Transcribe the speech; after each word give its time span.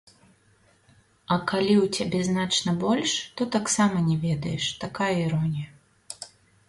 А 1.33 1.35
калі 1.51 1.75
ў 1.83 1.85
цябе 1.99 2.21
значна 2.29 2.71
больш, 2.85 3.11
то 3.37 3.41
таксама 3.57 3.97
не 4.09 4.17
ведаеш, 4.25 4.63
такая 4.85 5.15
іронія. 5.27 5.69